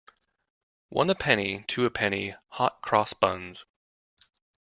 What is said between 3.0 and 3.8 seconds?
buns